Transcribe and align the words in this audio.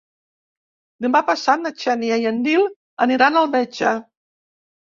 Demà 1.05 1.21
passat 1.27 1.61
na 1.67 1.73
Xènia 1.85 2.19
i 2.23 2.27
en 2.31 2.41
Nil 2.49 2.67
aniran 3.09 3.41
al 3.45 3.55
metge. 3.55 3.95